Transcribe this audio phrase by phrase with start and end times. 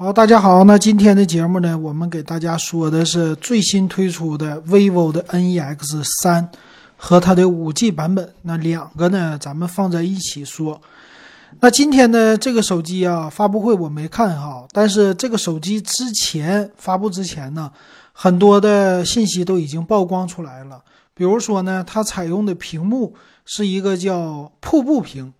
[0.00, 6.48] 好，大家好，那今天的节目呢，我们给大家说的是最新推出的 vivo 的 NEX 三
[6.96, 10.80] 和它的五 G 版本，那两个呢，咱们放在一起说。
[11.58, 17.72] 那今天呢，这个手机啊，发布会我没看哈，但是这个手机之前发布之前呢，
[18.12, 20.80] 很多的信息都已经曝光出来了。
[21.12, 25.32] 比如说呢，它采用的屏幕是一个叫瀑布屏。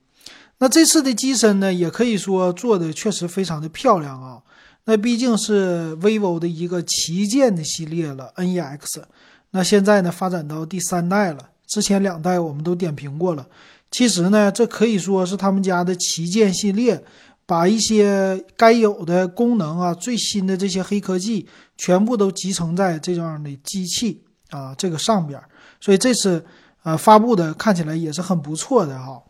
[0.58, 4.42] 那这次的机身呢，也可以说做的确实非常的漂亮啊。
[4.84, 9.02] 那毕竟是 vivo 的一个旗舰的系列了，NEX。
[9.50, 11.50] 那现在呢，发展到第三代了。
[11.66, 13.46] 之前两代我们都点评过了。
[13.90, 17.04] 其实呢，这可以说是他们家的旗舰系列，
[17.46, 25.40] 把一些该有的功能啊、最新的这些黑科技，全部都集成在这样的机器啊这个上边。
[25.80, 26.44] 所以这次
[26.82, 29.22] 呃发布的看起来也是很不错的哈。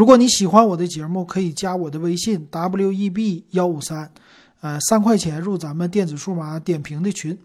[0.00, 4.10] 如果你喜欢我的节目，可以加我的微信 web 幺五三。
[4.62, 7.38] 呃，三块钱入咱们电子数码点评的群。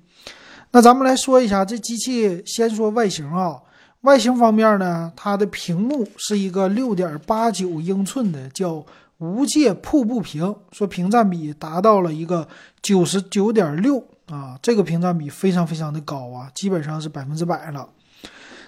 [0.72, 3.60] 那咱们来说一下这机器，先说外形啊。
[4.04, 8.86] 外形方面呢，它的屏幕是一个六点八九英寸的叫
[9.18, 12.48] 无界瀑布屏，说屏占比达到了一个
[12.82, 17.90] 九十九点六啊，这个屏占比非常非常的高啊，基本上是百分之百了。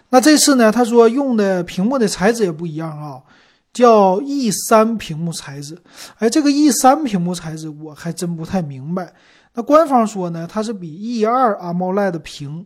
[0.09, 3.21] 那这次呢，他说用的屏幕的材质也不一样啊。
[3.73, 5.77] 叫 E 三屏幕材质，
[6.17, 9.13] 哎，这个 E 三屏幕材质我还真不太明白。
[9.53, 12.65] 那官方说呢，它是比 E 二 AMOLED 屏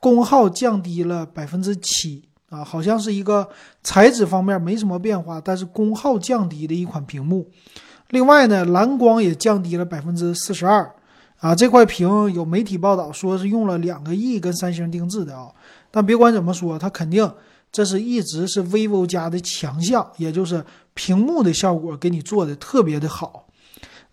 [0.00, 3.48] 功耗降低了百分之七啊，好像是一个
[3.82, 7.48] 材质方面没什么变化，但是功耗降低的一款屏幕。
[8.10, 10.92] 另外呢，蓝光也降低了百分之四十二
[11.38, 11.54] 啊。
[11.54, 15.50] 这块屏有媒体报道说是用了两个亿跟三星定制的啊，
[15.90, 17.30] 但别管怎么说，它肯定。
[17.78, 23.46] 这是一直是 vivo 家的强项，也就是屏幕的效果给你做的特别的好。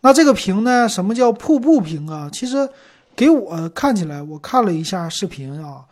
[0.02, 2.30] 那这个屏呢，什么叫瀑布屏啊？
[2.32, 2.70] 其实
[3.16, 5.84] 给我看起来，我看了一下视频啊，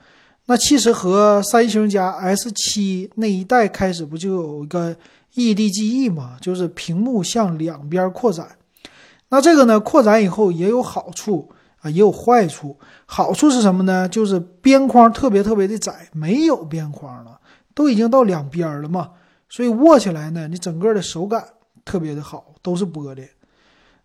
[0.46, 4.96] 那其实和三星家 S 七那一代开始不就有一个
[5.34, 8.50] EDGE 嘛，就是屏幕向两边扩展。
[9.30, 11.50] 那这个呢，扩展以后也有好处
[11.82, 12.78] 啊，也有坏处。
[13.08, 14.08] 好处是什么呢？
[14.08, 17.40] 就是边框特别特别的窄，没有边框了。
[17.74, 19.12] 都已经到两边了嘛，
[19.50, 21.46] 所以握起来呢，你整个的手感
[21.84, 23.28] 特别的好，都是玻璃。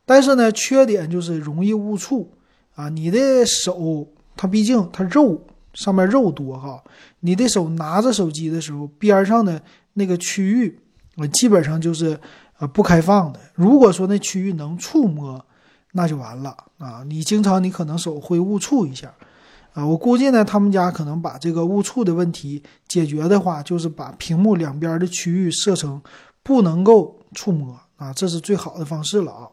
[0.05, 2.33] 但是呢，缺点就是容易误触
[2.75, 2.89] 啊！
[2.89, 6.83] 你的手它毕竟它肉上面肉多哈，
[7.21, 9.62] 你的手拿着手机的时候，边上的
[9.93, 10.81] 那个区域
[11.17, 12.19] 我，基本上就是
[12.59, 13.41] 呃不开放的。
[13.53, 15.45] 如果说那区域能触摸，
[15.93, 17.05] 那就完了啊！
[17.06, 19.12] 你经常你可能手会误触一下。
[19.75, 26.03] 啊，我估计呢，他们家可能把这个误触的问题解决的话，就是把屏幕两边的区域设成
[26.43, 29.47] 不能够触摸啊，这是最好的方式了啊。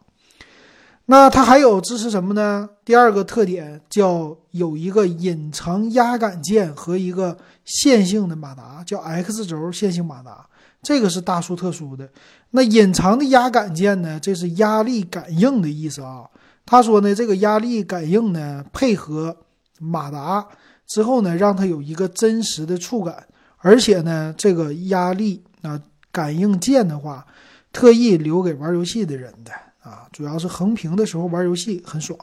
[1.05, 2.67] 那它还有支持什么呢？
[2.83, 10.47] 第二个特点叫有一个隐藏压感键和一个线性的马达，叫 X 轴线性马达，
[10.81, 12.09] 这个是大殊特殊的。
[12.49, 16.23] 那隐藏的压感键呢，这是压力感应的意思啊。
[16.65, 19.37] 他说呢，这个压力感应呢，配合。
[19.79, 20.45] 马达
[20.85, 23.25] 之后呢，让它有一个真实的触感，
[23.57, 25.81] 而且呢，这个压力啊
[26.11, 27.25] 感应键的话，
[27.73, 32.17] 特意留给玩游戏的人的啊，主要是横屏的时候玩游戏很爽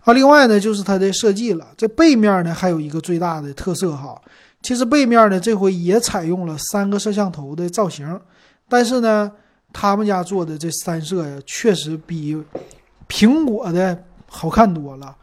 [0.00, 0.12] 啊。
[0.12, 4.20] 另外呢，就是它的设计了，这背面呢还有一个最大的特色哈，
[4.62, 8.18] 其实背面呢这回也采用了三个摄像头的造型，
[8.68, 9.30] 但是呢，
[9.72, 12.40] 他们家做的这三摄呀，确实比
[13.08, 15.16] 苹果的好看多了。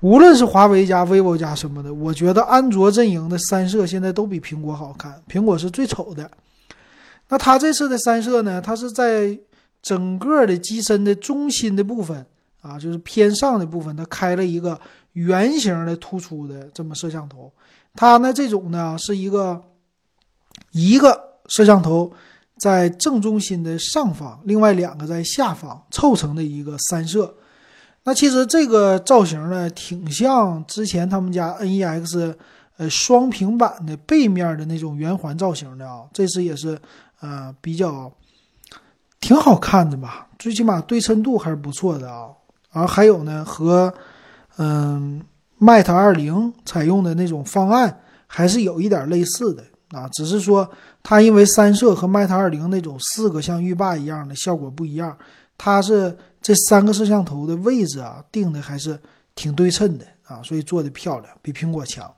[0.00, 5.22] 无论是华为家、vivo 家什么的，我觉得安卓阵营的三摄现在都比苹果好看。
[5.28, 6.30] 苹果是最丑的。
[7.28, 8.60] 那它这次的三摄呢？
[8.62, 9.38] 它是在
[9.82, 12.24] 整个的机身的中心的部分
[12.62, 14.80] 啊，就是偏上的部分，它开了一个
[15.12, 17.52] 圆形的突出的这么摄像头。
[17.94, 19.62] 它呢这种呢是一个
[20.72, 22.10] 一个摄像头
[22.58, 27.34] 在正中心的上方，另外两个在下方凑成的一个三摄。
[28.02, 32.34] 那其实这个造型呢，挺像之前他们家 NEX，
[32.78, 36.04] 呃，双平板的背面的那种圆环造型的啊。
[36.10, 36.80] 这次也是，
[37.20, 38.10] 呃，比较
[39.20, 42.28] 挺好看的吧，最起码对称度还是不错的啊。
[42.72, 43.92] 然后还有呢，和
[44.56, 45.22] 嗯
[45.60, 50.68] ，Mate 二零采用的那种方案还是有一点类似的啊，只是说
[51.02, 55.14] 它因为三摄和 Mate 二零那种四个像浴霸一样的效果不一样，
[55.58, 56.16] 它是。
[56.40, 58.98] 这三个摄像头的位置啊，定的还是
[59.34, 62.10] 挺对称的啊，所以做的漂亮，比苹果强。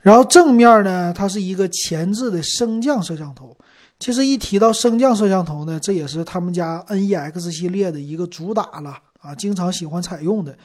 [0.00, 3.56] 然后正面呢，它是一个前置的升降摄像头。
[3.98, 10.56] 其实一提到升降摄像头呢，这也是他们家 NEX 系列的一个主打了啊，经常喜欢采用的，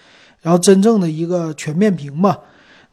[0.42, 2.36] 然后真正的一个全面屏嘛。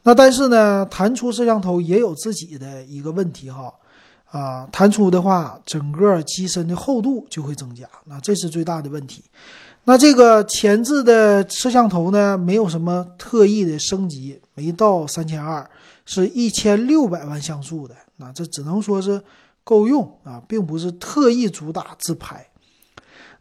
[0.03, 3.73] 那但是呢，弹出摄像头也有自己的一个问题哈，
[4.37, 9.23] 啊，弹出的话，整个机身的厚度就会增加，那这是最大的问题。
[9.85, 15.65] 那这个前置的摄像头呢，没有什么特意的升级，没到三千二，
[16.05, 19.21] 是一千六百万像素的，那这只能说是
[19.63, 22.45] 够用啊，并不是特意主打自拍。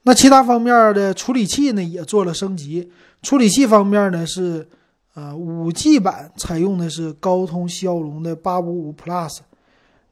[0.04, 4.68] 那其他方面的处理器呢，也做了升级，处理器方面呢是。
[5.16, 9.38] 呃，五 G 版采用的是高通骁龙的八五五 Plus，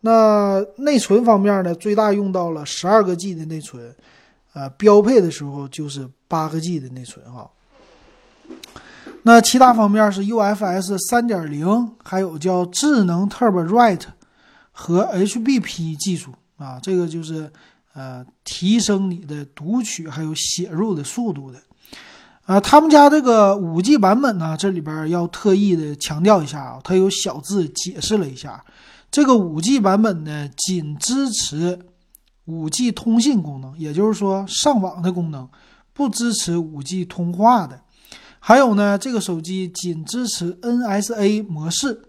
[0.03, 3.95] 那内存方面呢，最大用到了十二个 G 的内存，
[4.53, 7.49] 呃，标配的时候就是八个 G 的内存哈。
[9.23, 14.07] 那其他方面是 UFS 三点零，还有叫智能 Turbo Write
[14.73, 17.49] 和 HBP 技术啊，这个就是
[17.95, 21.59] 呃提升你的读取还有写入的速度的。
[22.45, 28.65] 啊，他们家这个五 G 版本呢，这里边要特意的强调一下啊，它有小字解释了一下，
[29.13, 31.79] 这个五 G 版本呢，仅支持
[32.47, 35.47] 五 G 通信功能，也就是说上网的功能，
[35.93, 37.83] 不支持五 G 通话的。
[38.41, 42.03] 还有呢，这个手机仅支持 NSA 模式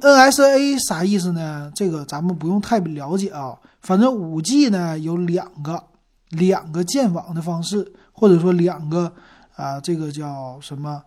[0.00, 1.70] ，NSA 啥意思呢？
[1.72, 5.84] 这个咱们不用太了解啊，反正五 G 呢有两个
[6.30, 9.14] 两个建网的方式，或者说两个。
[9.54, 11.02] 啊，这个叫什么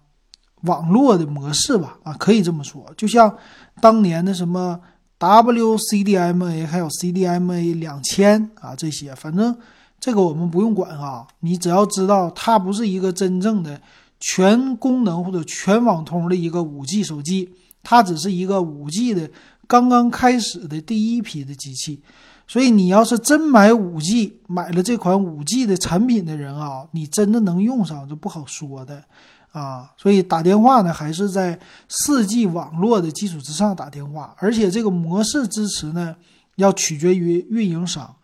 [0.62, 2.00] 网络的模式吧？
[2.02, 3.38] 啊，可以这么说，就像
[3.80, 4.80] 当年的什么
[5.20, 9.56] WCDMA 还有 CDMA 两千啊，这些，反正
[10.00, 13.80] 这个我们不用管啊，你只要知道它不是一个真正的
[14.20, 17.50] 全功能或者全网通的一个五 G 手机，
[17.84, 19.30] 它只是一个五 G 的
[19.68, 22.02] 刚刚开始的第一批的机器。
[22.50, 29.04] 所以你要是真买五 G，买了这款五 G 的产品的人啊，你真的能用上就不好说的，
[29.52, 36.16] 啊，所以打电话呢还是在四 G 网络的基础之上打电话，而且这个模式支持呢
[36.56, 38.16] 要取决于运营商，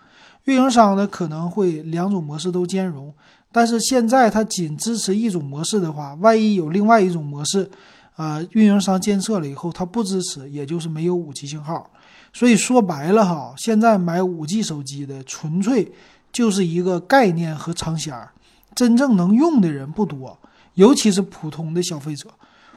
[0.45, 3.13] 运营商呢可能会两种模式都兼容，
[3.51, 7.69] 但是现在它仅支持一种模式的话，万一有另外一种模式，
[8.15, 11.91] 啊，运营商监测了以后它不支持，也就是没有五 G 信号。
[12.35, 15.89] 所以说白了哈，现在买五 G 手机的纯粹
[16.33, 18.33] 就是一个概念和尝鲜儿，
[18.75, 20.37] 真正能用的人不多，
[20.73, 22.29] 尤其是普通的消费者。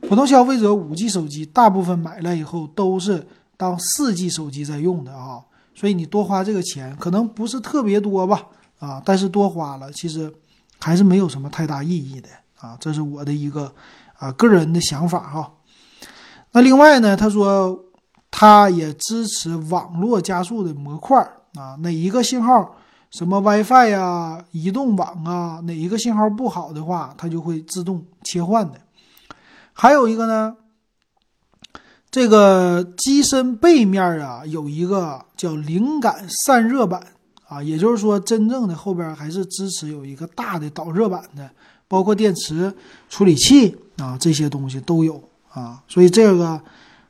[0.03, 3.27] 普通消费者五 G 手机大部分买来以后都是
[3.57, 5.43] 当四 G 手机在用的啊，
[5.75, 8.47] 所以你多花这个钱可能不是特别多吧
[8.79, 10.33] 啊，但是多花了其实
[10.79, 12.29] 还是没有什么太大意义的
[12.61, 13.75] 啊，这是我的一个
[14.19, 15.53] 啊个人的想法哈。
[16.53, 17.87] 那另外呢，他说。
[18.31, 21.19] 它也支持网络加速的模块
[21.55, 22.77] 啊，哪一个信号，
[23.11, 28.79] 什么 WiFi 呀、移动网啊，哪一个信号不好的话，它就会自动切换的。
[29.73, 30.57] 还有一个呢，
[32.11, 37.03] 这个机身背面啊有一个叫灵感散热板
[37.49, 41.51] 啊，也就是说，真正的后边还是支持有一个大的导热板的，
[41.89, 42.73] 包括电池、
[43.09, 45.21] 处理器啊这些东西都有
[45.51, 46.61] 啊，所以这个。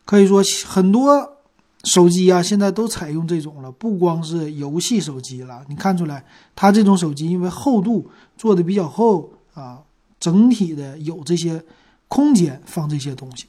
[0.08, 1.36] 可以说很多
[1.84, 5.62] 手机啊，现在都采用这种了，不光是游戏手机了。
[5.68, 6.24] 你看出来，
[6.56, 9.78] 它这种手机因为厚度做的比较厚啊，
[10.18, 11.62] 整体的有这些
[12.08, 13.44] 空间放这些东西。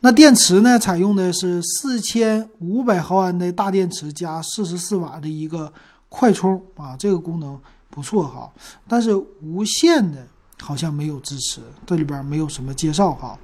[0.00, 5.72] 那电池呢，采用的是四千五百毫安的大电池加四十四瓦的一个
[6.08, 7.56] 快充啊，这个功能
[7.90, 8.52] 不错哈。
[8.88, 10.26] 但是无线的
[10.60, 13.38] 好像没有支持，这里边没有什么介绍哈。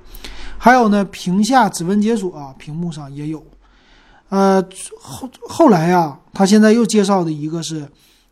[0.59, 3.45] 还有呢，屏下指纹解锁啊，屏幕上也有。
[4.29, 4.65] 呃，
[4.99, 7.87] 后后来呀，他现在又介绍的一个是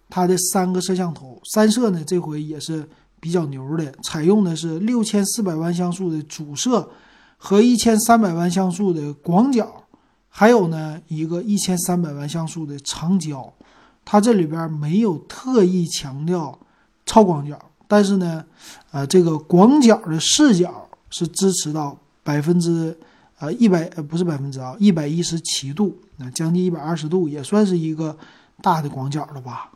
[0.09, 2.89] 它的三个摄像头，三摄呢这回也是
[3.21, 6.89] 比较牛的，采用的是六千四百万像素的主摄
[7.37, 9.85] 和一千三百万像素的广角，
[10.31, 13.53] 还有呢一个一千三百万像素的长焦。
[14.05, 16.59] 它这里边没有特意强调
[17.05, 18.43] 超广角，但是呢，
[18.91, 21.99] 呃，这个广角的视角是支持到。
[22.30, 22.96] 百分之，
[23.40, 28.16] 呃，一百呃不是百分之啊，一百一十七度，那将近一百二十度，也算是一个
[28.62, 29.72] 大的广角了吧。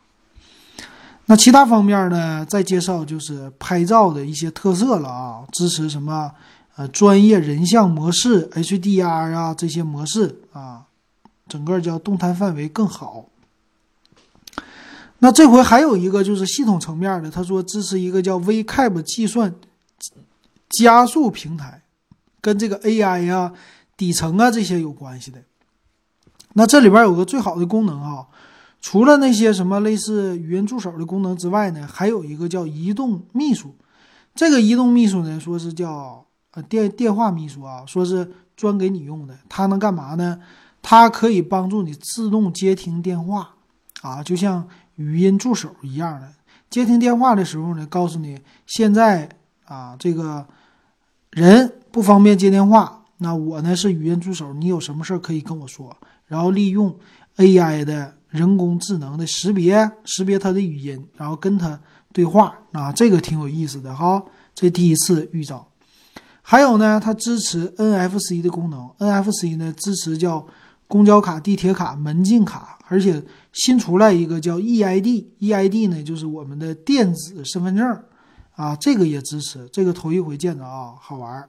[1.26, 2.46] 那其他方面呢？
[2.46, 6.30] 再介绍就是拍照的一些特色了啊，支持什么
[6.76, 10.84] 呃专业人像模式、HDR 啊这些模式啊，
[11.48, 13.26] 整个叫动态范围更好。
[15.18, 19.52] 那这回还有一个就是系统层面的，他说支持一个叫 VCAP 计算
[20.68, 21.80] 加速平台。
[22.44, 23.50] 跟这个 AI 呀、
[23.96, 25.40] 底层啊这些有关系的。
[26.52, 28.26] 那这里边有个最好的功能啊，
[28.82, 33.74] 除了那些什么类似语音助手的功能之外呢，还有一个叫移动秘书。
[34.34, 39.34] 这个移动秘书呢，说是叫呃电电话秘书啊，说是专给你用的。
[39.48, 40.38] 它能干嘛呢？
[40.82, 43.54] 它可以帮助你自动接听电话
[44.02, 46.28] 啊，就像语音助手一样的。
[46.68, 49.28] 接听电话的时候呢，告诉你现在
[49.64, 50.46] 啊这个
[51.34, 56.96] 人不方便接电话，那我呢是语音助手，你有什么事儿可以跟我说，然后利用
[57.38, 61.78] AI 的人工智能的识别识别它的语音，然后跟它。
[62.12, 64.22] 对话啊，这个挺有意思的哈。
[64.54, 65.68] 这第一次遇到，
[66.42, 68.88] 还有呢，它支持 NFC 的功能。
[69.00, 70.46] NFC 呢支持叫
[70.86, 73.20] 公交卡、地铁卡、门禁卡，而且
[73.52, 75.24] 新出来一个叫 EID。
[75.40, 78.00] EID 呢就是我们的电子身份证
[78.56, 79.68] 啊，这个也支持。
[79.72, 81.48] 这个头一回见着啊，好玩。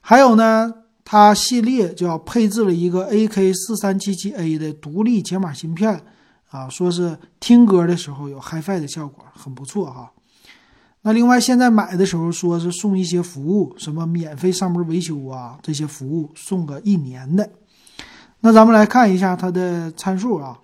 [0.00, 0.72] 还有呢，
[1.04, 6.02] 它系列叫配置了一个 AK 四三七七 A 的独立解码芯片。
[6.50, 10.12] 啊，说是听歌的时候有 HiFi 的效果，很不错哈。
[11.02, 17.50] 那另外现在买的时候说是送一些服务，什么免费上门维修啊，这些服务送个一年的。
[18.40, 20.58] 那咱们来看一下它的参数啊。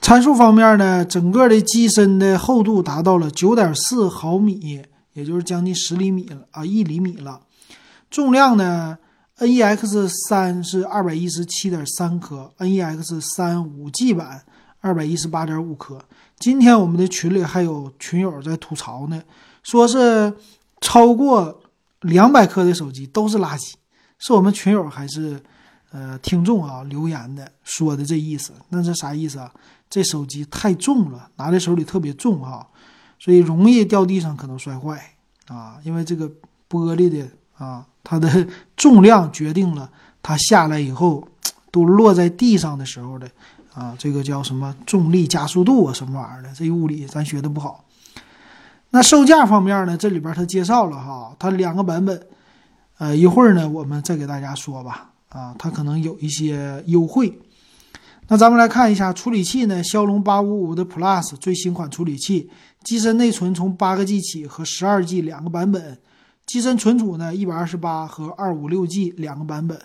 [0.00, 7.40] 参数方面呢，整个的机身的厚度达到了九点四毫米，也就是将近十厘米了啊，一厘米了。
[8.10, 8.98] 重量呢
[9.38, 14.42] ，NEX 三是二百一十七点三克，NEX 三五 G 版。
[14.80, 16.00] 二百一十八点五克。
[16.38, 19.20] 今天我们的群里还有群友在吐槽呢，
[19.64, 20.32] 说是
[20.80, 21.60] 超过
[22.02, 23.72] 两百克的手机都是垃圾。
[24.20, 25.42] 是我们群友还是
[25.90, 28.52] 呃听众啊留言的说的这意思？
[28.68, 29.52] 那是啥意思啊？
[29.90, 32.66] 这手机太重了，拿在手里特别重哈，
[33.18, 35.00] 所以容易掉地上，可能摔坏
[35.46, 35.78] 啊。
[35.82, 36.28] 因为这个
[36.68, 39.90] 玻璃的啊，它的重量决定了
[40.22, 41.26] 它下来以后
[41.70, 43.28] 都落在地上的时候的。
[43.74, 46.52] 啊，这个叫什么重力加速度啊，什么玩意儿的？
[46.52, 47.84] 这物理咱学的不好。
[48.90, 49.96] 那售价方面呢？
[49.96, 52.20] 这里边他介绍了哈，它两个版本。
[52.96, 55.12] 呃，一会儿呢，我们再给大家说吧。
[55.28, 57.38] 啊，它可能有一些优惠。
[58.30, 62.50] 那咱们来看一下处理器呢，骁龙八五五的 Plus 最新款处理器，
[62.84, 65.98] 机身内存从八个 G 起和十二 G 两个版本，
[66.44, 69.80] 机身存储呢一百二十八和二五六 G 两个版本，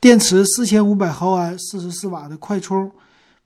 [0.00, 2.90] 电池四千五百毫安，四十四瓦的快充。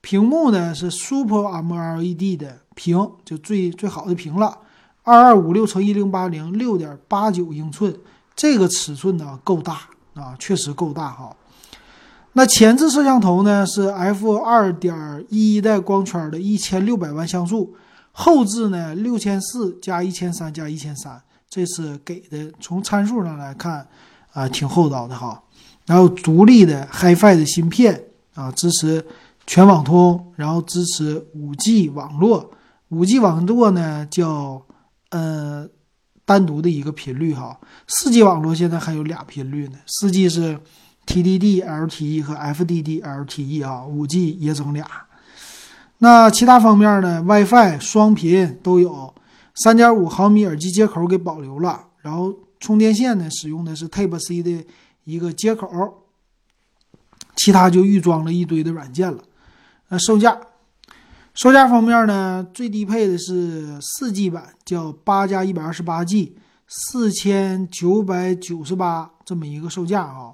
[0.00, 4.60] 屏幕呢是 Super AMOLED 的屏，就最最好的屏了，
[5.02, 7.94] 二二五六乘一零八零，六点八九英寸，
[8.34, 9.80] 这个尺寸呢够大
[10.14, 11.36] 啊，确实够大哈。
[12.32, 17.74] 那前置摄像头呢是 f 二点一代光圈的，一千六百万像素，
[18.12, 23.86] 后置呢六千四加一千三加一千三，这是给的，从参数上来看
[24.32, 25.42] 啊挺厚道的哈。
[25.86, 29.04] 然后独立的 HiFi 的芯片啊，支持。
[29.44, 32.52] 全网通，然后支持五 G 网络。
[32.90, 34.64] 五 G 网络呢叫
[35.10, 35.68] 呃
[36.24, 37.58] 单独的一个频率哈。
[37.88, 39.78] 四 G 网络现在还有俩频率呢。
[39.84, 40.60] 四 G 是
[41.12, 43.84] TDD LTE 和 FDD LTE 啊。
[43.84, 44.86] 五 G 也整俩。
[45.98, 49.12] 那其他方面呢？WiFi 双频都有。
[49.54, 51.88] 三点五毫米耳机接口给保留了。
[51.98, 54.64] 然后充电线呢，使用的是 Type C 的
[55.04, 55.68] 一个接口。
[57.36, 59.22] 其他就预装了一堆的软件了。
[59.88, 60.38] 那售价，
[61.34, 70.32] 售价方面呢，最低配的是四 G 版，叫八加一百二十八 G，四千九百九十八这么一个售价啊。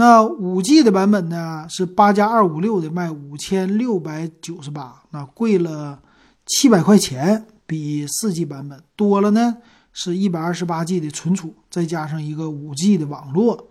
[0.00, 6.00] 那五 G 的版本呢是八加二五六的，卖五千六百九十八，那贵了
[6.46, 9.58] 七百块钱，比四 G 版本多了呢，
[9.92, 13.68] 是一百二十八 G 的存储，再加上一个五 G 的网络。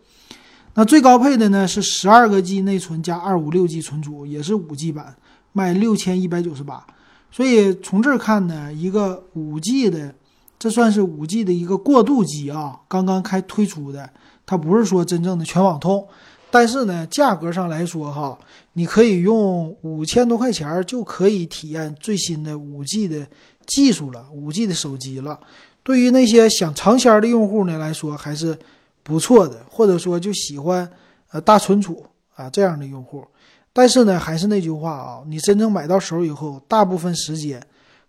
[0.76, 5.16] 那最高配的呢是十二个 G 内存加二五六 G 存储，也是五 G 版，
[5.52, 6.86] 卖六千一百九十八。
[7.32, 10.14] 所以从这儿看呢，一个五 G 的，
[10.60, 14.08] 这算是五 G 的一个过渡机啊，刚刚开推出的，
[14.50, 16.04] 它不是说真正的全网通。
[16.50, 18.36] 但是呢，价格上来说哈，
[18.74, 23.28] 你可以用五千多块钱就可以体验最新的五 G 的
[23.68, 25.40] 技术了，五 G 的手机了。
[25.84, 28.58] 对于那些想尝鲜的用户呢来说，还是。
[29.02, 30.88] 不错的，或者说就喜欢
[31.32, 33.26] 呃大存储啊这样的用户，
[33.74, 37.60] 但是呢，还是那句话啊，你真正买到手以后，大部分时间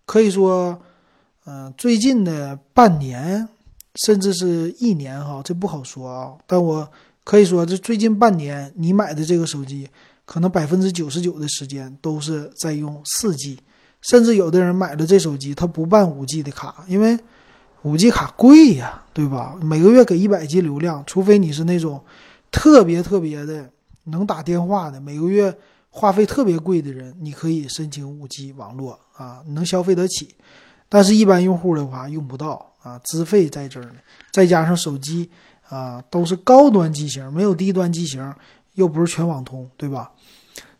[0.05, 0.79] 可以说，
[1.45, 3.47] 嗯，最近的半年
[3.95, 6.33] 甚至是一年哈，这不好说啊。
[6.45, 6.89] 但我
[7.23, 9.87] 可以说，这最近半年你买的这个手机，
[10.25, 13.59] 可能百分之九十九的时间都是在用四 G，
[14.01, 17.17] 甚至有的人买了这手机，他不办五 G 的卡，因为。
[17.83, 19.57] 五 G 卡贵呀，对吧？
[19.59, 21.99] 每个月给一百 G 流量，除非你是那种
[22.51, 23.67] 特别特别的
[24.03, 25.51] 能打电话的，每个月
[25.89, 30.35] 话费特别贵的人，你可以申请五 G 网络啊，能消费得起。
[30.87, 33.95] 但是，一般用户的话用不到啊，资费在这儿呢，
[34.31, 35.29] 再加上手机
[35.69, 38.33] 啊都是高端机型，没有低端机型，
[38.73, 40.11] 又不是全网通，对吧？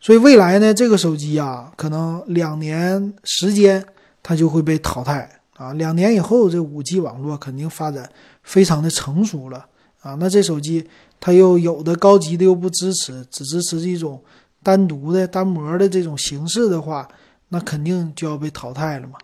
[0.00, 3.84] 所以未来呢，这个手机啊，可能两年时间
[4.22, 5.72] 它就会被淘汰啊。
[5.74, 8.10] 两年以后，这五 G 网络肯定发展
[8.42, 9.64] 非常的成熟了
[10.00, 10.16] 啊。
[10.18, 10.88] 那这手机
[11.20, 14.20] 它又有的高级的又不支持，只支持一种
[14.60, 17.08] 单独的单模的这种形式的话，
[17.50, 19.14] 那肯定就要被淘汰了嘛。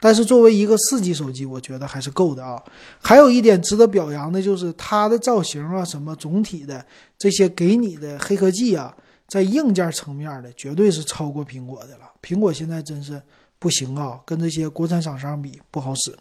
[0.00, 2.62] 但是作为一个四 G 手机，我觉得还是够的啊。
[3.00, 6.84] 还有一点值得表扬的就是它的造型啊，什么总体的
[7.18, 8.94] 这些给你的黑科技啊。
[9.28, 12.08] 在硬件层面的，绝对是超过苹果的了。
[12.22, 13.20] 苹果现在真是
[13.58, 16.16] 不行啊，跟这些国产厂商比不好使。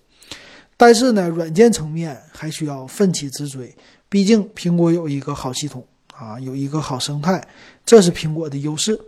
[0.75, 3.71] 但是呢，软件层面还需要奋起直追，
[4.09, 7.47] 毕竟苹果有一个好系统啊，有一个好生态，
[7.85, 8.99] 这是苹果的优势。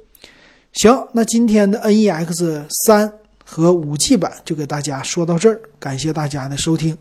[0.73, 3.11] 行，那今天的 NEX 三
[3.49, 6.97] 和五 G 版就给大家说到这儿，感谢大家的收听。